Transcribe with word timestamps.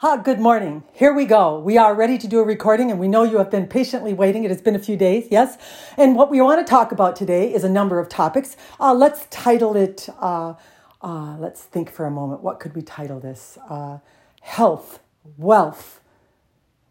Ha, 0.00 0.14
good 0.14 0.38
morning. 0.38 0.84
Here 0.92 1.12
we 1.12 1.24
go. 1.24 1.58
We 1.58 1.76
are 1.76 1.92
ready 1.92 2.18
to 2.18 2.28
do 2.28 2.38
a 2.38 2.44
recording 2.44 2.92
and 2.92 3.00
we 3.00 3.08
know 3.08 3.24
you 3.24 3.38
have 3.38 3.50
been 3.50 3.66
patiently 3.66 4.14
waiting. 4.14 4.44
It 4.44 4.50
has 4.52 4.62
been 4.62 4.76
a 4.76 4.78
few 4.78 4.96
days, 4.96 5.26
yes? 5.28 5.58
And 5.96 6.14
what 6.14 6.30
we 6.30 6.40
want 6.40 6.64
to 6.64 6.70
talk 6.70 6.92
about 6.92 7.16
today 7.16 7.52
is 7.52 7.64
a 7.64 7.68
number 7.68 7.98
of 7.98 8.08
topics. 8.08 8.56
Uh, 8.78 8.94
let's 8.94 9.26
title 9.28 9.74
it, 9.74 10.08
uh, 10.20 10.54
uh, 11.02 11.36
let's 11.38 11.62
think 11.62 11.90
for 11.90 12.06
a 12.06 12.12
moment. 12.12 12.44
What 12.44 12.60
could 12.60 12.76
we 12.76 12.82
title 12.82 13.18
this? 13.18 13.58
Uh, 13.68 13.98
health, 14.40 15.00
wealth, 15.36 16.00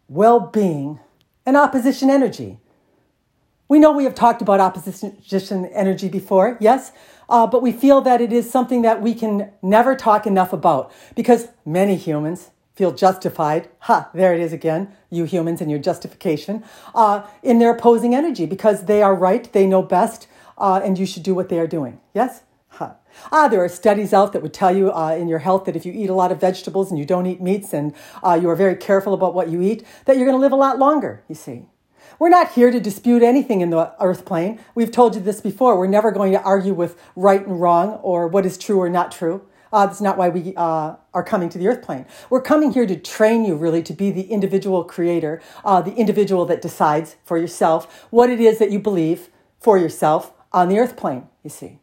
well 0.06 0.38
being, 0.38 1.00
and 1.46 1.56
opposition 1.56 2.10
energy. 2.10 2.58
We 3.68 3.78
know 3.78 3.90
we 3.90 4.04
have 4.04 4.14
talked 4.14 4.42
about 4.42 4.60
opposition 4.60 5.64
energy 5.72 6.10
before, 6.10 6.58
yes? 6.60 6.92
Uh, 7.26 7.46
but 7.46 7.62
we 7.62 7.72
feel 7.72 8.02
that 8.02 8.20
it 8.20 8.34
is 8.34 8.50
something 8.50 8.82
that 8.82 9.00
we 9.00 9.14
can 9.14 9.50
never 9.62 9.96
talk 9.96 10.26
enough 10.26 10.52
about 10.52 10.92
because 11.14 11.48
many 11.64 11.96
humans, 11.96 12.50
feel 12.78 12.92
justified. 12.92 13.68
Ha, 13.80 14.08
there 14.14 14.32
it 14.32 14.40
is 14.40 14.52
again, 14.52 14.94
you 15.10 15.24
humans 15.24 15.60
and 15.60 15.68
your 15.68 15.80
justification, 15.80 16.62
uh, 16.94 17.26
in 17.42 17.58
their 17.58 17.72
opposing 17.72 18.14
energy 18.14 18.46
because 18.46 18.84
they 18.84 19.02
are 19.02 19.16
right, 19.16 19.52
they 19.52 19.66
know 19.66 19.82
best, 19.82 20.28
uh, 20.56 20.80
and 20.84 20.96
you 20.96 21.04
should 21.04 21.24
do 21.24 21.34
what 21.34 21.48
they 21.48 21.58
are 21.58 21.66
doing. 21.66 21.98
Yes? 22.14 22.42
Ha. 22.68 22.94
Ah, 23.32 23.48
there 23.48 23.64
are 23.64 23.68
studies 23.68 24.12
out 24.12 24.32
that 24.32 24.42
would 24.42 24.54
tell 24.54 24.74
you 24.74 24.92
uh, 24.92 25.10
in 25.10 25.26
your 25.26 25.40
health 25.40 25.64
that 25.64 25.74
if 25.74 25.84
you 25.84 25.92
eat 25.92 26.08
a 26.08 26.14
lot 26.14 26.30
of 26.30 26.40
vegetables 26.40 26.88
and 26.90 27.00
you 27.00 27.04
don't 27.04 27.26
eat 27.26 27.40
meats 27.40 27.74
and 27.74 27.92
uh, 28.22 28.38
you 28.40 28.48
are 28.48 28.54
very 28.54 28.76
careful 28.76 29.12
about 29.12 29.34
what 29.34 29.48
you 29.48 29.60
eat, 29.60 29.84
that 30.04 30.16
you're 30.16 30.26
going 30.26 30.38
to 30.38 30.40
live 30.40 30.52
a 30.52 30.56
lot 30.56 30.78
longer, 30.78 31.24
you 31.28 31.34
see. 31.34 31.66
We're 32.20 32.28
not 32.28 32.52
here 32.52 32.70
to 32.70 32.78
dispute 32.78 33.24
anything 33.24 33.60
in 33.60 33.70
the 33.70 33.92
earth 33.98 34.24
plane. 34.24 34.60
We've 34.76 34.92
told 34.92 35.16
you 35.16 35.20
this 35.20 35.40
before. 35.40 35.76
We're 35.76 35.88
never 35.88 36.12
going 36.12 36.30
to 36.30 36.42
argue 36.42 36.74
with 36.74 36.96
right 37.16 37.44
and 37.44 37.60
wrong 37.60 37.94
or 38.02 38.28
what 38.28 38.46
is 38.46 38.56
true 38.56 38.80
or 38.80 38.88
not 38.88 39.10
true. 39.10 39.42
Uh, 39.72 39.86
that's 39.86 40.00
not 40.00 40.16
why 40.16 40.28
we 40.28 40.54
uh, 40.56 40.96
are 41.14 41.22
coming 41.22 41.48
to 41.48 41.58
the 41.58 41.68
earth 41.68 41.82
plane. 41.82 42.06
We're 42.30 42.42
coming 42.42 42.72
here 42.72 42.86
to 42.86 42.96
train 42.96 43.44
you 43.44 43.54
really 43.54 43.82
to 43.82 43.92
be 43.92 44.10
the 44.10 44.22
individual 44.22 44.84
creator, 44.84 45.40
uh, 45.64 45.82
the 45.82 45.94
individual 45.94 46.44
that 46.46 46.62
decides 46.62 47.16
for 47.24 47.38
yourself 47.38 48.06
what 48.10 48.30
it 48.30 48.40
is 48.40 48.58
that 48.58 48.70
you 48.70 48.78
believe 48.78 49.28
for 49.58 49.78
yourself 49.78 50.32
on 50.52 50.68
the 50.68 50.78
earth 50.78 50.96
plane, 50.96 51.28
you 51.42 51.50
see. 51.50 51.80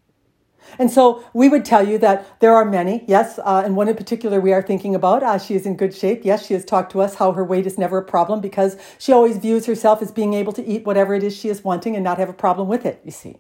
And 0.80 0.90
so 0.90 1.24
we 1.34 1.48
would 1.48 1.64
tell 1.64 1.88
you 1.88 1.98
that 2.00 2.40
there 2.40 2.56
are 2.56 2.66
many, 2.66 3.04
yes, 3.08 3.40
uh, 3.40 3.62
and 3.64 3.76
one 3.76 3.88
in 3.88 3.96
particular 3.96 4.40
we 4.40 4.54
are 4.54 4.62
thinking 4.62 4.96
about. 4.96 5.24
Uh, 5.24 5.38
she 5.38 5.54
is 5.54 5.66
in 5.66 5.78
good 5.78 5.94
shape. 5.94 6.26
Yes, 6.26 6.46
she 6.46 6.54
has 6.54 6.66
talked 6.66 6.92
to 6.94 7.02
us 7.02 7.16
how 7.16 7.34
her 7.34 7.44
weight 7.44 7.68
is 7.68 7.78
never 7.78 8.00
a 8.00 8.04
problem 8.04 8.42
because 8.42 8.78
she 8.98 9.12
always 9.12 9.38
views 9.38 9.66
herself 9.68 10.02
as 10.02 10.12
being 10.12 10.34
able 10.34 10.54
to 10.54 10.66
eat 10.66 10.86
whatever 10.86 11.14
it 11.14 11.24
is 11.24 11.36
she 11.36 11.50
is 11.50 11.64
wanting 11.64 11.96
and 11.96 12.04
not 12.04 12.18
have 12.18 12.30
a 12.30 12.34
problem 12.34 12.68
with 12.68 12.86
it, 12.86 13.00
you 13.04 13.12
see. 13.12 13.38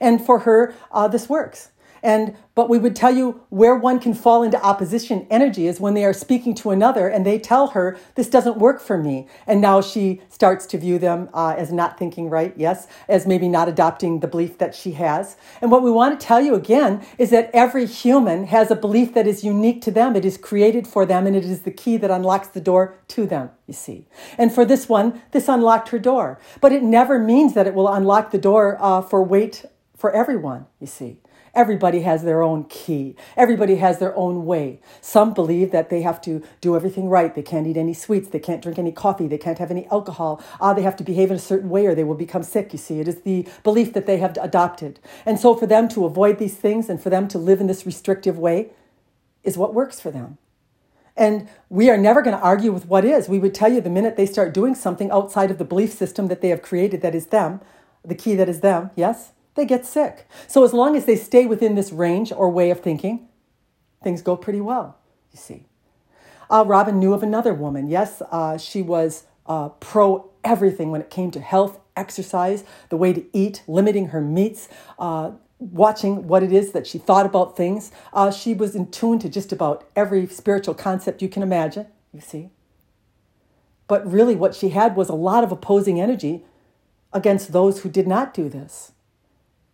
And 0.00 0.24
for 0.24 0.40
her, 0.40 0.74
uh, 0.90 1.08
this 1.08 1.28
works. 1.28 1.71
And 2.02 2.36
but 2.54 2.68
we 2.68 2.78
would 2.78 2.94
tell 2.94 3.14
you 3.14 3.40
where 3.48 3.74
one 3.74 3.98
can 3.98 4.12
fall 4.12 4.42
into 4.42 4.62
opposition 4.62 5.26
energy 5.30 5.66
is 5.66 5.80
when 5.80 5.94
they 5.94 6.04
are 6.04 6.12
speaking 6.12 6.54
to 6.56 6.70
another 6.70 7.08
and 7.08 7.24
they 7.24 7.38
tell 7.38 7.68
her 7.68 7.96
this 8.14 8.28
doesn't 8.28 8.58
work 8.58 8.80
for 8.80 8.98
me, 8.98 9.26
and 9.46 9.60
now 9.60 9.80
she 9.80 10.20
starts 10.28 10.66
to 10.66 10.78
view 10.78 10.98
them 10.98 11.30
uh, 11.32 11.54
as 11.56 11.72
not 11.72 11.98
thinking 11.98 12.28
right, 12.28 12.52
yes, 12.56 12.86
as 13.08 13.26
maybe 13.26 13.48
not 13.48 13.68
adopting 13.68 14.20
the 14.20 14.26
belief 14.26 14.58
that 14.58 14.74
she 14.74 14.92
has. 14.92 15.36
And 15.62 15.70
what 15.70 15.82
we 15.82 15.90
want 15.90 16.18
to 16.18 16.26
tell 16.26 16.40
you 16.42 16.54
again 16.54 17.02
is 17.16 17.30
that 17.30 17.50
every 17.54 17.86
human 17.86 18.46
has 18.46 18.70
a 18.70 18.76
belief 18.76 19.14
that 19.14 19.26
is 19.26 19.44
unique 19.44 19.80
to 19.82 19.90
them. 19.90 20.14
It 20.14 20.24
is 20.24 20.36
created 20.36 20.86
for 20.86 21.06
them, 21.06 21.26
and 21.26 21.34
it 21.34 21.44
is 21.44 21.62
the 21.62 21.70
key 21.70 21.96
that 21.98 22.10
unlocks 22.10 22.48
the 22.48 22.60
door 22.60 22.94
to 23.08 23.26
them. 23.26 23.50
You 23.66 23.74
see, 23.74 24.06
and 24.36 24.52
for 24.52 24.66
this 24.66 24.88
one, 24.88 25.22
this 25.30 25.48
unlocked 25.48 25.88
her 25.88 25.98
door, 25.98 26.38
but 26.60 26.72
it 26.72 26.82
never 26.82 27.18
means 27.18 27.54
that 27.54 27.66
it 27.66 27.74
will 27.74 27.88
unlock 27.88 28.30
the 28.30 28.38
door 28.38 28.76
uh, 28.80 29.00
for 29.00 29.22
weight 29.22 29.64
for 29.96 30.12
everyone. 30.12 30.66
You 30.78 30.88
see. 30.88 31.21
Everybody 31.54 32.00
has 32.00 32.22
their 32.22 32.42
own 32.42 32.64
key. 32.64 33.14
Everybody 33.36 33.76
has 33.76 33.98
their 33.98 34.16
own 34.16 34.46
way. 34.46 34.80
Some 35.02 35.34
believe 35.34 35.70
that 35.70 35.90
they 35.90 36.00
have 36.00 36.18
to 36.22 36.42
do 36.62 36.74
everything 36.74 37.10
right. 37.10 37.34
They 37.34 37.42
can't 37.42 37.66
eat 37.66 37.76
any 37.76 37.92
sweets. 37.92 38.28
They 38.28 38.38
can't 38.38 38.62
drink 38.62 38.78
any 38.78 38.90
coffee. 38.90 39.28
They 39.28 39.36
can't 39.36 39.58
have 39.58 39.70
any 39.70 39.86
alcohol. 39.88 40.42
Ah, 40.62 40.72
they 40.72 40.80
have 40.80 40.96
to 40.96 41.04
behave 41.04 41.30
in 41.30 41.36
a 41.36 41.40
certain 41.40 41.68
way 41.68 41.84
or 41.84 41.94
they 41.94 42.04
will 42.04 42.14
become 42.14 42.42
sick. 42.42 42.72
You 42.72 42.78
see, 42.78 43.00
it 43.00 43.08
is 43.08 43.20
the 43.20 43.46
belief 43.62 43.92
that 43.92 44.06
they 44.06 44.16
have 44.16 44.36
adopted. 44.40 44.98
And 45.26 45.38
so 45.38 45.54
for 45.54 45.66
them 45.66 45.88
to 45.88 46.06
avoid 46.06 46.38
these 46.38 46.56
things 46.56 46.88
and 46.88 47.02
for 47.02 47.10
them 47.10 47.28
to 47.28 47.38
live 47.38 47.60
in 47.60 47.66
this 47.66 47.84
restrictive 47.84 48.38
way 48.38 48.70
is 49.44 49.58
what 49.58 49.74
works 49.74 50.00
for 50.00 50.10
them. 50.10 50.38
And 51.14 51.48
we 51.68 51.90
are 51.90 51.98
never 51.98 52.22
going 52.22 52.36
to 52.36 52.42
argue 52.42 52.72
with 52.72 52.86
what 52.86 53.04
is. 53.04 53.28
We 53.28 53.38
would 53.38 53.54
tell 53.54 53.70
you 53.70 53.82
the 53.82 53.90
minute 53.90 54.16
they 54.16 54.24
start 54.24 54.54
doing 54.54 54.74
something 54.74 55.10
outside 55.10 55.50
of 55.50 55.58
the 55.58 55.66
belief 55.66 55.92
system 55.92 56.28
that 56.28 56.40
they 56.40 56.48
have 56.48 56.62
created 56.62 57.02
that 57.02 57.14
is 57.14 57.26
them, 57.26 57.60
the 58.02 58.14
key 58.14 58.34
that 58.36 58.48
is 58.48 58.60
them, 58.60 58.90
yes? 58.96 59.32
They 59.54 59.64
get 59.64 59.84
sick. 59.84 60.26
So 60.46 60.64
as 60.64 60.72
long 60.72 60.96
as 60.96 61.04
they 61.04 61.16
stay 61.16 61.46
within 61.46 61.74
this 61.74 61.92
range 61.92 62.32
or 62.32 62.50
way 62.50 62.70
of 62.70 62.80
thinking, 62.80 63.28
things 64.02 64.22
go 64.22 64.36
pretty 64.36 64.60
well, 64.60 64.98
you 65.32 65.38
see. 65.38 65.66
Uh, 66.50 66.64
Robin 66.66 66.98
knew 66.98 67.12
of 67.12 67.22
another 67.22 67.54
woman. 67.54 67.88
Yes, 67.88 68.22
uh, 68.30 68.58
she 68.58 68.82
was 68.82 69.24
uh, 69.46 69.70
pro 69.70 70.30
everything 70.44 70.90
when 70.90 71.00
it 71.00 71.10
came 71.10 71.30
to 71.30 71.40
health, 71.40 71.78
exercise, 71.96 72.64
the 72.88 72.96
way 72.96 73.12
to 73.12 73.24
eat, 73.32 73.62
limiting 73.66 74.08
her 74.08 74.20
meats, 74.20 74.68
uh, 74.98 75.30
watching 75.58 76.26
what 76.26 76.42
it 76.42 76.52
is 76.52 76.72
that 76.72 76.86
she 76.86 76.98
thought 76.98 77.26
about 77.26 77.56
things. 77.56 77.92
Uh, 78.12 78.30
she 78.30 78.52
was 78.54 78.74
in 78.74 78.90
tune 78.90 79.18
to 79.18 79.28
just 79.28 79.52
about 79.52 79.88
every 79.94 80.26
spiritual 80.26 80.74
concept 80.74 81.22
you 81.22 81.28
can 81.28 81.42
imagine, 81.42 81.86
you 82.12 82.20
see. 82.20 82.50
But 83.86 84.10
really, 84.10 84.34
what 84.34 84.54
she 84.54 84.70
had 84.70 84.96
was 84.96 85.08
a 85.08 85.14
lot 85.14 85.44
of 85.44 85.52
opposing 85.52 86.00
energy 86.00 86.44
against 87.12 87.52
those 87.52 87.80
who 87.80 87.88
did 87.88 88.08
not 88.08 88.32
do 88.32 88.48
this 88.48 88.91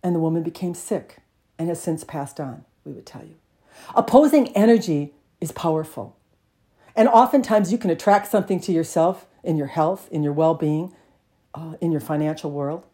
and 0.03 0.14
the 0.14 0.20
woman 0.20 0.42
became 0.42 0.75
sick 0.75 1.19
and 1.59 1.69
has 1.69 1.81
since 1.81 2.04
passed 2.04 2.38
on, 2.41 2.64
we 2.84 2.92
would 2.92 3.06
tell 3.06 3.22
you. 3.22 3.34
Opposing 3.94 4.48
energy 4.56 5.12
is 5.41 5.53
powerful. 5.53 6.16
And 6.97 7.09
oftentimes 7.09 7.70
you 7.70 7.78
can 7.78 7.91
attract 7.91 8.28
something 8.28 8.60
to 8.60 8.72
yourself 8.72 9.26
in 9.44 9.56
your 9.56 9.69
health, 9.69 10.08
in 10.10 10.22
your 10.22 10.32
well 10.32 10.54
being, 10.54 10.94
uh, 11.54 11.75
in 11.81 11.92
your 11.92 12.00
financial 12.00 12.50
world 12.50 12.84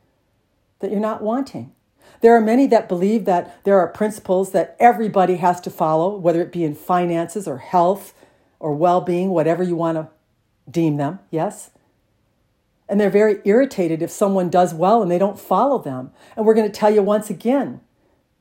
that 0.80 0.90
you're 0.90 1.00
not 1.00 1.22
wanting. 1.22 1.72
There 2.20 2.36
are 2.36 2.40
many 2.40 2.66
that 2.68 2.88
believe 2.88 3.24
that 3.24 3.64
there 3.64 3.78
are 3.78 3.88
principles 3.88 4.52
that 4.52 4.76
everybody 4.78 5.36
has 5.36 5.60
to 5.62 5.70
follow, 5.70 6.16
whether 6.16 6.40
it 6.40 6.52
be 6.52 6.64
in 6.64 6.74
finances 6.74 7.48
or 7.48 7.58
health 7.58 8.14
or 8.60 8.74
well 8.74 9.00
being, 9.00 9.30
whatever 9.30 9.62
you 9.62 9.76
want 9.76 9.96
to 9.96 10.08
deem 10.70 10.96
them, 10.96 11.20
yes? 11.30 11.70
And 12.88 13.00
they're 13.00 13.10
very 13.10 13.40
irritated 13.44 14.02
if 14.02 14.10
someone 14.10 14.50
does 14.50 14.74
well 14.74 15.02
and 15.02 15.10
they 15.10 15.18
don't 15.18 15.38
follow 15.38 15.78
them. 15.78 16.12
And 16.36 16.44
we're 16.44 16.54
going 16.54 16.70
to 16.70 16.78
tell 16.78 16.92
you 16.92 17.02
once 17.02 17.30
again 17.30 17.80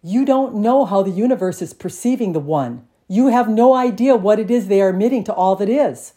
you 0.06 0.26
don't 0.26 0.56
know 0.56 0.84
how 0.84 1.02
the 1.02 1.10
universe 1.10 1.62
is 1.62 1.74
perceiving 1.74 2.34
the 2.34 2.40
one. 2.40 2.86
You 3.08 3.28
have 3.28 3.48
no 3.48 3.74
idea 3.74 4.18
what 4.18 4.38
it 4.38 4.52
is 4.52 4.68
they 4.68 4.82
are 4.82 4.90
emitting 4.90 5.24
to 5.26 5.34
all 5.34 5.56
that 5.56 5.70
is. 5.70 6.14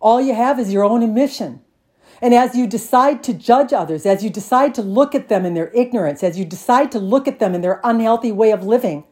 All 0.00 0.20
you 0.20 0.34
have 0.34 0.60
is 0.60 0.70
your 0.70 0.84
own 0.84 1.02
emission. 1.02 1.62
And 2.20 2.34
as 2.34 2.54
you 2.54 2.66
decide 2.66 3.22
to 3.24 3.34
judge 3.34 3.72
others, 3.72 4.04
as 4.04 4.22
you 4.22 4.28
decide 4.28 4.74
to 4.74 4.82
look 4.82 5.14
at 5.14 5.28
them 5.28 5.46
in 5.46 5.54
their 5.54 5.70
ignorance, 5.74 6.22
as 6.22 6.38
you 6.38 6.44
decide 6.44 6.92
to 6.92 6.98
look 6.98 7.26
at 7.26 7.38
them 7.38 7.54
in 7.54 7.62
their 7.62 7.80
unhealthy 7.82 8.32
way 8.32 8.50
of 8.50 8.64
living, 8.64 9.04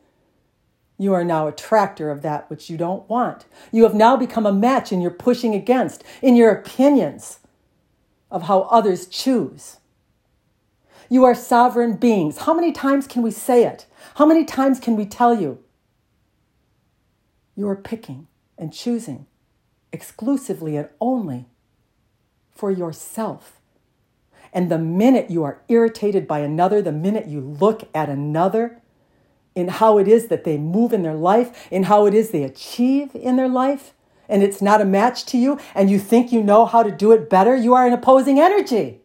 you 0.99 1.12
are 1.15 1.25
now 1.25 1.49
a 1.49 1.53
tractor 1.53 2.10
of 2.10 2.22
that 2.22 2.49
which 2.49 2.71
you 2.71 2.77
don't 2.77 3.09
want. 3.09 3.47
You 3.72 3.83
have 3.84 3.94
now 3.94 4.16
become 4.16 4.47
a 4.47 4.53
match 4.53 4.93
and 4.93 5.03
you're 5.03 5.10
pushing 5.10 5.54
against 5.54 6.04
in 6.22 6.37
your 6.37 6.50
opinions 6.50 7.41
of 8.34 8.43
how 8.43 8.62
others 8.62 9.06
choose. 9.06 9.78
You 11.09 11.25
are 11.25 11.37
sovereign 11.37 11.97
beings. 11.97 12.39
How 12.39 12.53
many 12.53 12.72
times 12.72 13.06
can 13.06 13.22
we 13.22 13.31
say 13.31 13.65
it? 13.65 13.87
How 14.17 14.27
many 14.27 14.45
times 14.45 14.81
can 14.81 14.97
we 14.97 15.06
tell 15.06 15.41
you? 15.41 15.61
You 17.55 17.69
are 17.69 17.77
picking 17.77 18.27
and 18.59 18.72
choosing 18.72 19.27
exclusively 19.93 20.77
and 20.77 20.89
only 21.00 21.47
for 22.53 22.72
yourself. 22.72 23.61
And 24.53 24.71
the 24.71 24.78
minute 24.78 25.31
you 25.31 25.45
are 25.45 25.62
irritated 25.69 26.27
by 26.27 26.41
another, 26.41 26.83
the 26.83 26.93
minute 26.93 27.28
you 27.28 27.41
look 27.41 27.89
at 27.95 28.09
another, 28.09 28.81
in 29.55 29.69
how 29.69 29.99
it 29.99 30.09
is 30.09 30.27
that 30.27 30.43
they 30.43 30.59
move 30.59 30.93
in 30.93 31.03
their 31.03 31.15
life, 31.15 31.69
in 31.71 31.84
how 31.84 32.06
it 32.06 32.15
is 32.15 32.31
they 32.31 32.43
achieve 32.43 33.15
in 33.15 33.37
their 33.37 33.49
life, 33.49 33.95
and 34.28 34.42
it's 34.42 34.62
not 34.62 34.80
a 34.80 34.84
match 34.84 35.24
to 35.26 35.38
you 35.38 35.59
and 35.74 35.91
you 35.91 35.98
think 35.98 36.32
you 36.32 36.42
know 36.42 36.66
how 36.66 36.82
to 36.82 36.91
do 36.91 37.12
it 37.12 37.30
better, 37.30 37.54
you 37.56 37.74
are 37.74 37.86
an 37.86 37.92
opposing 37.92 38.38
energy. 38.41 39.00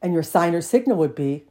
And 0.00 0.12
your 0.12 0.22
sign 0.22 0.54
or 0.54 0.60
signal 0.60 0.96
would 0.98 1.14
be 1.14 1.44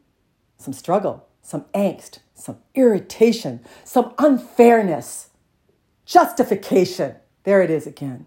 some 0.58 0.74
struggle, 0.74 1.28
some 1.42 1.66
angst, 1.74 2.20
some 2.34 2.58
irritation, 2.76 3.62
some 3.84 4.14
unfairness, 4.18 5.30
justification. 6.06 7.16
There 7.44 7.62
it 7.62 7.70
is 7.70 7.86
again. 7.86 8.26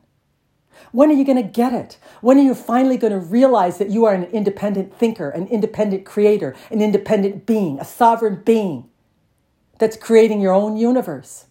When 0.93 1.11
are 1.11 1.15
you 1.15 1.25
going 1.25 1.37
to 1.37 1.43
get 1.43 1.73
it? 1.73 1.99
When 2.21 2.39
are 2.39 2.43
you 2.43 2.55
finally 2.55 2.97
going 2.97 3.13
to 3.13 3.19
realize 3.19 3.79
that 3.79 3.91
you 3.91 4.05
are 4.07 4.15
an 4.15 4.25
independent 4.25 4.97
thinker, 4.97 5.31
an 5.31 5.47
independent 5.49 6.05
creator, 6.05 6.57
an 6.71 6.83
independent 6.83 7.47
being, 7.47 7.79
a 7.79 7.85
sovereign 7.85 8.43
being 8.45 8.89
that's 9.79 9.97
creating 9.97 10.41
your 10.41 10.53
own 10.53 10.77
universe? 10.77 11.47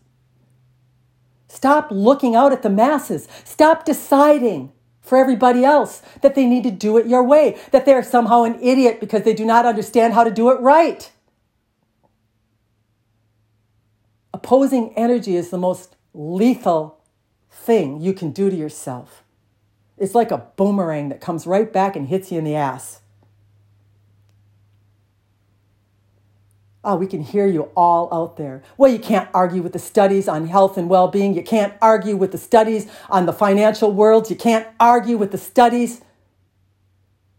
Stop 1.49 1.89
looking 1.91 2.35
out 2.35 2.53
at 2.53 2.61
the 2.61 2.69
masses. 2.69 3.27
Stop 3.43 3.83
deciding 3.83 4.71
for 5.01 5.17
everybody 5.17 5.65
else 5.65 6.01
that 6.21 6.35
they 6.35 6.45
need 6.45 6.63
to 6.63 6.71
do 6.71 6.95
it 6.97 7.07
your 7.07 7.23
way, 7.23 7.57
that 7.71 7.85
they 7.85 7.93
are 7.93 8.03
somehow 8.03 8.43
an 8.43 8.57
idiot 8.61 8.99
because 8.99 9.23
they 9.23 9.33
do 9.33 9.43
not 9.43 9.65
understand 9.65 10.13
how 10.13 10.23
to 10.23 10.31
do 10.31 10.51
it 10.51 10.61
right. 10.61 11.11
Opposing 14.31 14.93
energy 14.95 15.35
is 15.35 15.49
the 15.49 15.57
most 15.57 15.95
lethal 16.13 17.01
thing 17.49 17.99
you 17.99 18.13
can 18.13 18.31
do 18.31 18.51
to 18.51 18.55
yourself. 18.55 19.23
It's 19.97 20.15
like 20.15 20.31
a 20.31 20.47
boomerang 20.55 21.09
that 21.09 21.19
comes 21.19 21.47
right 21.47 21.73
back 21.73 21.95
and 21.95 22.07
hits 22.07 22.31
you 22.31 22.37
in 22.37 22.43
the 22.43 22.55
ass. 22.55 23.01
Oh, 26.83 26.95
we 26.95 27.07
can 27.07 27.21
hear 27.21 27.45
you 27.45 27.63
all 27.75 28.07
out 28.13 28.37
there. 28.37 28.63
Well, 28.77 28.91
you 28.91 28.99
can't 28.99 29.29
argue 29.33 29.61
with 29.61 29.73
the 29.73 29.79
studies 29.79 30.29
on 30.29 30.47
health 30.47 30.77
and 30.77 30.89
well 30.89 31.09
being. 31.09 31.33
You 31.33 31.43
can't 31.43 31.73
argue 31.81 32.15
with 32.15 32.31
the 32.31 32.37
studies 32.37 32.89
on 33.09 33.25
the 33.25 33.33
financial 33.33 33.91
world. 33.91 34.29
You 34.29 34.37
can't 34.37 34.67
argue 34.79 35.17
with 35.17 35.31
the 35.31 35.37
studies. 35.37 36.01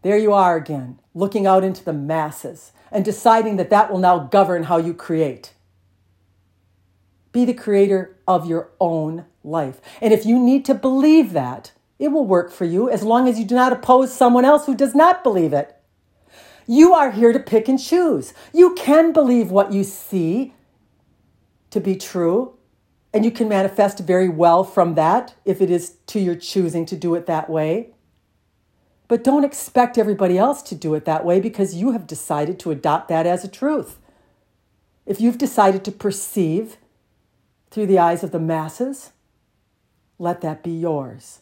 There 0.03 0.17
you 0.17 0.31
are 0.33 0.57
again, 0.57 0.99
looking 1.15 1.47
out 1.47 1.63
into 1.63 1.83
the 1.83 1.93
masses 1.93 2.71
and 2.91 3.03
deciding 3.03 3.57
that 3.57 3.69
that 3.71 3.91
will 3.91 3.99
now 3.99 4.19
govern 4.19 4.63
how 4.63 4.77
you 4.77 4.93
create. 4.93 5.53
Be 7.31 7.45
the 7.45 7.53
creator 7.53 8.17
of 8.27 8.45
your 8.45 8.69
own 8.79 9.25
life. 9.43 9.79
And 10.01 10.13
if 10.13 10.25
you 10.25 10.37
need 10.37 10.65
to 10.65 10.75
believe 10.75 11.33
that, 11.33 11.71
it 11.97 12.09
will 12.09 12.25
work 12.25 12.51
for 12.51 12.65
you 12.65 12.89
as 12.89 13.03
long 13.03 13.27
as 13.27 13.39
you 13.39 13.45
do 13.45 13.55
not 13.55 13.71
oppose 13.71 14.13
someone 14.13 14.45
else 14.45 14.65
who 14.65 14.75
does 14.75 14.93
not 14.93 15.23
believe 15.23 15.53
it. 15.53 15.75
You 16.67 16.93
are 16.93 17.11
here 17.11 17.33
to 17.33 17.39
pick 17.39 17.67
and 17.67 17.79
choose. 17.79 18.33
You 18.53 18.75
can 18.75 19.11
believe 19.11 19.51
what 19.51 19.73
you 19.73 19.83
see 19.83 20.53
to 21.69 21.79
be 21.79 21.95
true, 21.95 22.53
and 23.13 23.25
you 23.25 23.31
can 23.31 23.49
manifest 23.49 23.99
very 23.99 24.29
well 24.29 24.63
from 24.63 24.95
that 24.95 25.35
if 25.45 25.61
it 25.61 25.69
is 25.69 25.97
to 26.07 26.19
your 26.19 26.35
choosing 26.35 26.85
to 26.85 26.95
do 26.95 27.15
it 27.15 27.25
that 27.25 27.49
way. 27.49 27.91
But 29.07 29.23
don't 29.23 29.43
expect 29.43 29.97
everybody 29.97 30.37
else 30.37 30.61
to 30.63 30.75
do 30.75 30.93
it 30.95 31.05
that 31.05 31.25
way 31.25 31.41
because 31.41 31.75
you 31.75 31.91
have 31.91 32.07
decided 32.07 32.59
to 32.59 32.71
adopt 32.71 33.09
that 33.09 33.25
as 33.25 33.43
a 33.43 33.49
truth. 33.49 33.99
If 35.05 35.19
you've 35.19 35.37
decided 35.37 35.83
to 35.85 35.91
perceive 35.91 36.77
through 37.69 37.87
the 37.87 37.99
eyes 37.99 38.23
of 38.23 38.31
the 38.31 38.39
masses, 38.39 39.11
let 40.17 40.41
that 40.41 40.63
be 40.63 40.71
yours. 40.71 41.41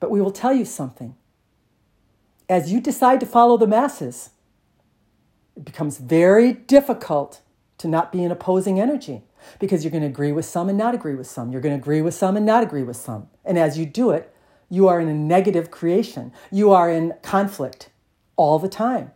But 0.00 0.10
we 0.10 0.20
will 0.20 0.30
tell 0.30 0.52
you 0.52 0.64
something 0.64 1.14
as 2.48 2.72
you 2.72 2.80
decide 2.80 3.20
to 3.20 3.26
follow 3.26 3.56
the 3.56 3.66
masses, 3.66 4.30
it 5.56 5.64
becomes 5.64 5.98
very 5.98 6.52
difficult 6.52 7.42
to 7.78 7.88
not 7.88 8.10
be 8.10 8.24
an 8.24 8.32
opposing 8.32 8.80
energy 8.80 9.22
because 9.58 9.84
you're 9.84 9.90
going 9.90 10.02
to 10.02 10.08
agree 10.08 10.32
with 10.32 10.44
some 10.44 10.68
and 10.68 10.78
not 10.78 10.94
agree 10.94 11.14
with 11.14 11.26
some. 11.26 11.52
You're 11.52 11.60
going 11.60 11.74
to 11.74 11.80
agree 11.80 12.02
with 12.02 12.14
some 12.14 12.36
and 12.36 12.46
not 12.46 12.62
agree 12.62 12.82
with 12.82 12.96
some. 12.96 13.28
And 13.44 13.58
as 13.58 13.78
you 13.78 13.86
do 13.86 14.10
it, 14.10 14.34
you 14.68 14.88
are 14.88 15.00
in 15.00 15.08
a 15.08 15.14
negative 15.14 15.70
creation. 15.70 16.32
You 16.50 16.72
are 16.72 16.90
in 16.90 17.14
conflict 17.22 17.90
all 18.36 18.58
the 18.58 18.68
time. 18.68 19.12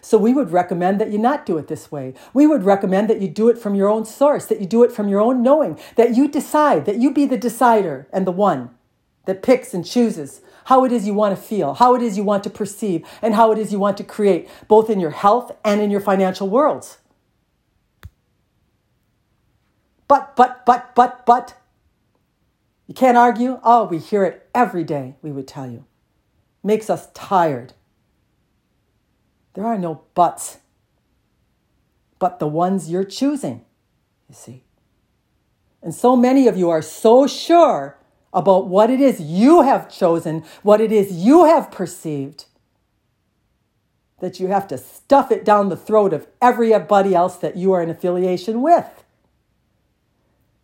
So 0.00 0.18
we 0.18 0.34
would 0.34 0.50
recommend 0.50 1.00
that 1.00 1.12
you 1.12 1.18
not 1.18 1.46
do 1.46 1.58
it 1.58 1.68
this 1.68 1.92
way. 1.92 2.14
We 2.34 2.46
would 2.46 2.64
recommend 2.64 3.08
that 3.08 3.20
you 3.20 3.28
do 3.28 3.48
it 3.48 3.58
from 3.58 3.76
your 3.76 3.88
own 3.88 4.04
source, 4.04 4.46
that 4.46 4.60
you 4.60 4.66
do 4.66 4.82
it 4.82 4.90
from 4.90 5.08
your 5.08 5.20
own 5.20 5.42
knowing, 5.42 5.78
that 5.96 6.16
you 6.16 6.26
decide, 6.26 6.86
that 6.86 7.00
you 7.00 7.12
be 7.12 7.24
the 7.24 7.36
decider 7.36 8.08
and 8.12 8.26
the 8.26 8.32
one 8.32 8.70
that 9.26 9.42
picks 9.42 9.72
and 9.72 9.86
chooses 9.86 10.40
how 10.64 10.84
it 10.84 10.92
is 10.92 11.06
you 11.06 11.14
want 11.14 11.36
to 11.36 11.42
feel, 11.42 11.74
how 11.74 11.94
it 11.94 12.02
is 12.02 12.16
you 12.16 12.24
want 12.24 12.44
to 12.44 12.50
perceive, 12.50 13.06
and 13.20 13.34
how 13.34 13.52
it 13.52 13.58
is 13.58 13.72
you 13.72 13.78
want 13.78 13.96
to 13.96 14.04
create, 14.04 14.48
both 14.68 14.88
in 14.88 15.00
your 15.00 15.10
health 15.10 15.52
and 15.64 15.80
in 15.80 15.90
your 15.90 16.00
financial 16.00 16.48
worlds. 16.48 16.98
But, 20.08 20.36
but, 20.36 20.64
but, 20.66 20.94
but, 20.94 21.24
but. 21.24 21.54
You 22.86 22.94
can't 22.94 23.16
argue? 23.16 23.58
Oh, 23.62 23.84
we 23.84 23.98
hear 23.98 24.24
it 24.24 24.48
every 24.54 24.84
day, 24.84 25.16
we 25.22 25.32
would 25.32 25.48
tell 25.48 25.70
you. 25.70 25.84
Makes 26.62 26.90
us 26.90 27.08
tired. 27.14 27.72
There 29.54 29.66
are 29.66 29.78
no 29.78 30.02
buts, 30.14 30.58
but 32.18 32.38
the 32.38 32.46
ones 32.46 32.90
you're 32.90 33.04
choosing, 33.04 33.64
you 34.28 34.34
see. 34.34 34.64
And 35.82 35.94
so 35.94 36.14
many 36.16 36.46
of 36.46 36.56
you 36.56 36.70
are 36.70 36.82
so 36.82 37.26
sure 37.26 37.98
about 38.32 38.68
what 38.68 38.90
it 38.90 39.00
is 39.00 39.20
you 39.20 39.62
have 39.62 39.90
chosen, 39.90 40.44
what 40.62 40.80
it 40.80 40.90
is 40.90 41.12
you 41.12 41.44
have 41.44 41.70
perceived, 41.70 42.46
that 44.20 44.40
you 44.40 44.46
have 44.48 44.66
to 44.68 44.78
stuff 44.78 45.30
it 45.30 45.44
down 45.44 45.68
the 45.68 45.76
throat 45.76 46.12
of 46.12 46.26
everybody 46.40 47.14
else 47.14 47.36
that 47.36 47.56
you 47.56 47.72
are 47.72 47.82
in 47.82 47.90
affiliation 47.90 48.62
with. 48.62 49.04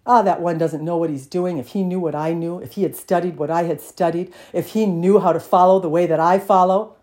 Ah, 0.07 0.23
that 0.23 0.41
one 0.41 0.57
doesn't 0.57 0.83
know 0.83 0.97
what 0.97 1.11
he's 1.11 1.27
doing. 1.27 1.59
If 1.59 1.69
he 1.69 1.83
knew 1.83 2.01
what 2.01 2.15
I 2.15 2.33
knew, 2.33 2.59
if 2.61 2.73
he 2.73 2.83
had 2.83 2.97
studied 2.97 3.37
what 3.37 3.51
I 3.51 3.65
had 3.65 3.83
studied, 3.83 4.33
if 4.55 4.69
he 4.69 4.87
knew 4.87 5.19
how 5.19 5.35
to 5.35 5.41
follow 5.41 5.81
the 5.81 5.91
way 5.91 6.07
that 6.07 6.19
I 6.19 6.39
follow. 6.39 6.97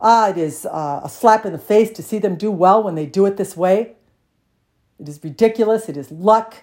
Ah, 0.00 0.28
it 0.30 0.38
is 0.38 0.64
uh, 0.66 1.00
a 1.02 1.08
slap 1.08 1.44
in 1.44 1.52
the 1.52 1.58
face 1.58 1.90
to 1.90 2.02
see 2.02 2.20
them 2.20 2.36
do 2.36 2.50
well 2.50 2.80
when 2.82 2.94
they 2.94 3.06
do 3.06 3.26
it 3.26 3.36
this 3.36 3.56
way. 3.56 3.96
It 5.00 5.08
is 5.08 5.18
ridiculous. 5.24 5.88
It 5.88 5.96
is 5.96 6.12
luck. 6.12 6.62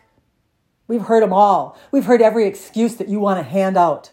We've 0.88 1.02
heard 1.02 1.24
them 1.24 1.34
all. 1.34 1.78
We've 1.92 2.06
heard 2.06 2.22
every 2.22 2.46
excuse 2.46 2.96
that 2.96 3.10
you 3.10 3.20
want 3.20 3.40
to 3.40 3.44
hand 3.44 3.78
out. 3.78 4.12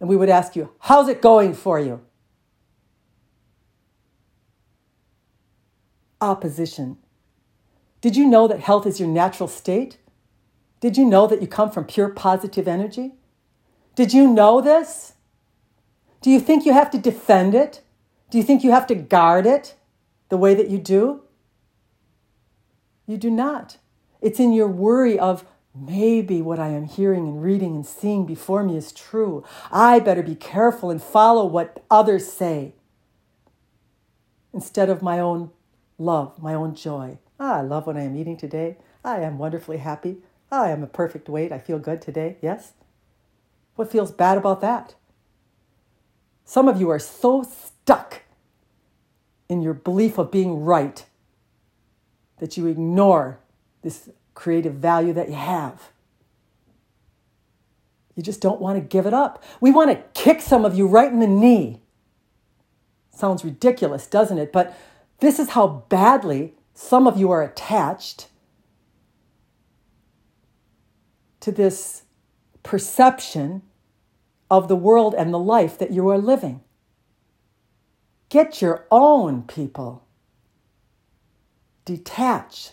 And 0.00 0.08
we 0.08 0.16
would 0.16 0.28
ask 0.28 0.54
you, 0.54 0.72
how's 0.80 1.08
it 1.08 1.22
going 1.22 1.54
for 1.54 1.80
you? 1.80 2.00
Opposition. 6.20 6.98
Did 8.00 8.16
you 8.16 8.26
know 8.26 8.46
that 8.46 8.60
health 8.60 8.86
is 8.86 9.00
your 9.00 9.08
natural 9.08 9.48
state? 9.48 9.98
Did 10.80 10.96
you 10.96 11.04
know 11.04 11.26
that 11.26 11.40
you 11.40 11.48
come 11.48 11.70
from 11.70 11.84
pure 11.84 12.08
positive 12.08 12.68
energy? 12.68 13.14
Did 13.94 14.12
you 14.12 14.28
know 14.28 14.60
this? 14.60 15.14
Do 16.20 16.30
you 16.30 16.40
think 16.40 16.64
you 16.64 16.72
have 16.72 16.90
to 16.90 16.98
defend 16.98 17.54
it? 17.54 17.82
Do 18.30 18.38
you 18.38 18.44
think 18.44 18.62
you 18.62 18.70
have 18.70 18.86
to 18.88 18.94
guard 18.94 19.46
it 19.46 19.74
the 20.28 20.36
way 20.36 20.54
that 20.54 20.68
you 20.68 20.78
do? 20.78 21.22
You 23.06 23.16
do 23.16 23.30
not. 23.30 23.78
It's 24.20 24.40
in 24.40 24.52
your 24.52 24.68
worry 24.68 25.18
of 25.18 25.44
maybe 25.74 26.42
what 26.42 26.58
I 26.58 26.68
am 26.68 26.86
hearing 26.86 27.28
and 27.28 27.42
reading 27.42 27.74
and 27.74 27.86
seeing 27.86 28.26
before 28.26 28.64
me 28.64 28.76
is 28.76 28.92
true. 28.92 29.44
I 29.70 30.00
better 30.00 30.22
be 30.22 30.34
careful 30.34 30.90
and 30.90 31.02
follow 31.02 31.46
what 31.46 31.84
others 31.90 32.30
say 32.30 32.74
instead 34.52 34.90
of 34.90 35.02
my 35.02 35.20
own 35.20 35.50
love, 35.98 36.42
my 36.42 36.54
own 36.54 36.74
joy. 36.74 37.18
Ah, 37.38 37.58
I 37.58 37.60
love 37.62 37.86
what 37.86 37.96
I 37.96 38.00
am 38.00 38.16
eating 38.16 38.36
today. 38.36 38.76
I 39.04 39.20
am 39.20 39.38
wonderfully 39.38 39.78
happy. 39.78 40.18
I 40.50 40.70
am 40.70 40.82
a 40.82 40.88
perfect 40.88 41.28
weight. 41.28 41.52
I 41.52 41.58
feel 41.58 41.78
good 41.78 42.02
today. 42.02 42.38
Yes? 42.42 42.72
What 43.76 43.92
feels 43.92 44.10
bad 44.10 44.38
about 44.38 44.60
that? 44.60 44.96
Some 46.44 46.66
of 46.66 46.80
you 46.80 46.90
are 46.90 46.98
so 46.98 47.42
stuck 47.42 48.22
in 49.48 49.62
your 49.62 49.74
belief 49.74 50.18
of 50.18 50.30
being 50.30 50.64
right 50.64 51.04
that 52.38 52.56
you 52.56 52.66
ignore 52.66 53.38
this 53.82 54.10
creative 54.34 54.74
value 54.74 55.12
that 55.12 55.28
you 55.28 55.34
have. 55.34 55.90
You 58.14 58.22
just 58.22 58.40
don't 58.40 58.60
want 58.60 58.76
to 58.76 58.80
give 58.80 59.06
it 59.06 59.14
up. 59.14 59.42
We 59.60 59.70
want 59.70 59.90
to 59.90 60.20
kick 60.20 60.40
some 60.40 60.64
of 60.64 60.76
you 60.76 60.86
right 60.86 61.12
in 61.12 61.20
the 61.20 61.26
knee. 61.26 61.82
Sounds 63.10 63.44
ridiculous, 63.44 64.06
doesn't 64.06 64.38
it? 64.38 64.52
But 64.52 64.76
this 65.20 65.38
is 65.38 65.50
how 65.50 65.84
badly 65.88 66.54
some 66.74 67.06
of 67.06 67.16
you 67.16 67.30
are 67.30 67.42
attached 67.42 68.28
to 71.40 71.52
this 71.52 72.02
perception 72.62 73.62
of 74.50 74.68
the 74.68 74.76
world 74.76 75.14
and 75.16 75.32
the 75.32 75.38
life 75.38 75.78
that 75.78 75.90
you 75.90 76.08
are 76.08 76.18
living. 76.18 76.60
Get 78.28 78.60
your 78.60 78.86
own 78.90 79.42
people. 79.42 80.04
Detach 81.84 82.72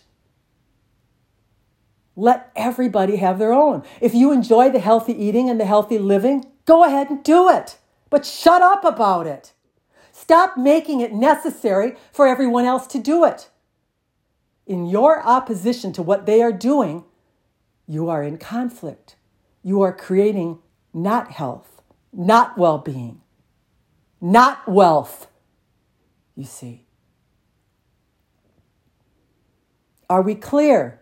let 2.16 2.52
everybody 2.56 3.18
have 3.18 3.40
their 3.40 3.54
own. 3.54 3.84
If 4.00 4.14
you 4.14 4.32
enjoy 4.32 4.70
the 4.70 4.80
healthy 4.80 5.14
eating 5.14 5.50
and 5.50 5.60
the 5.60 5.66
healthy 5.66 5.98
living, 5.98 6.46
go 6.66 6.84
ahead 6.84 7.10
and 7.10 7.24
do 7.24 7.50
it. 7.50 7.78
But 8.10 8.26
shut 8.26 8.62
up 8.62 8.86
about 8.86 9.28
it. 9.28 9.54
Stop 10.12 10.58
making 10.58 11.02
it 11.02 11.14
necessary 11.14 11.96
for 12.14 12.28
everyone 12.28 12.66
else 12.66 12.88
to 12.88 13.00
do 13.00 13.26
it. 13.26 13.50
In 14.66 14.86
your 14.86 15.22
opposition 15.22 15.92
to 15.94 16.02
what 16.02 16.26
they 16.26 16.42
are 16.42 16.54
doing, 16.54 17.04
you 17.86 18.10
are 18.10 18.24
in 18.24 18.38
conflict. 18.38 19.18
You 19.62 19.82
are 19.82 19.94
creating 19.94 20.60
not 20.94 21.32
health, 21.32 21.82
not 22.14 22.58
well 22.58 22.78
being, 22.78 23.22
not 24.22 24.68
wealth, 24.68 25.28
you 26.36 26.46
see. 26.46 26.86
Are 30.10 30.22
we 30.22 30.36
clear? 30.36 31.02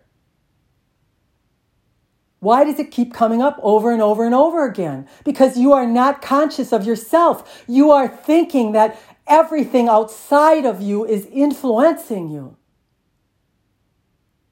Why 2.44 2.62
does 2.62 2.78
it 2.78 2.90
keep 2.90 3.14
coming 3.14 3.40
up 3.40 3.58
over 3.62 3.90
and 3.90 4.02
over 4.02 4.26
and 4.26 4.34
over 4.34 4.66
again? 4.66 5.08
Because 5.24 5.56
you 5.56 5.72
are 5.72 5.86
not 5.86 6.20
conscious 6.20 6.74
of 6.74 6.84
yourself. 6.84 7.64
You 7.66 7.90
are 7.90 8.06
thinking 8.06 8.72
that 8.72 9.00
everything 9.26 9.88
outside 9.88 10.66
of 10.66 10.82
you 10.82 11.06
is 11.06 11.24
influencing 11.32 12.28
you. 12.28 12.58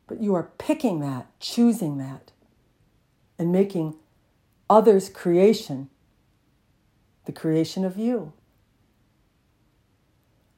But 0.06 0.22
you 0.22 0.34
are 0.34 0.52
picking 0.56 1.00
that, 1.00 1.38
choosing 1.38 1.98
that, 1.98 2.32
and 3.38 3.52
making 3.52 3.96
others' 4.70 5.10
creation 5.10 5.90
the 7.26 7.32
creation 7.32 7.84
of 7.84 7.98
you. 7.98 8.32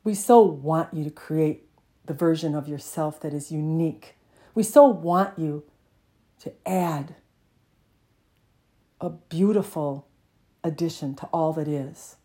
We 0.04 0.14
so 0.14 0.40
want 0.40 0.94
you 0.94 1.02
to 1.02 1.10
create 1.10 1.68
the 2.06 2.14
version 2.14 2.54
of 2.54 2.68
yourself 2.68 3.20
that 3.22 3.34
is 3.34 3.50
unique. 3.50 4.14
We 4.54 4.62
so 4.62 4.86
want 4.86 5.36
you 5.36 5.64
to 6.38 6.52
add 6.64 7.16
a 9.00 9.10
beautiful 9.10 10.06
addition 10.62 11.14
to 11.16 11.26
all 11.26 11.52
that 11.52 11.68
is. 11.68 12.16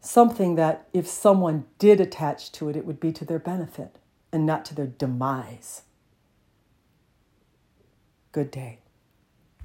Something 0.00 0.54
that 0.54 0.88
if 0.92 1.06
someone 1.06 1.66
did 1.78 2.00
attach 2.00 2.52
to 2.52 2.68
it, 2.68 2.76
it 2.76 2.84
would 2.86 3.00
be 3.00 3.12
to 3.12 3.24
their 3.24 3.38
benefit 3.38 3.96
and 4.32 4.46
not 4.46 4.64
to 4.66 4.74
their 4.74 4.86
demise. 4.86 5.82
Good 8.32 8.50
day. 8.50 8.78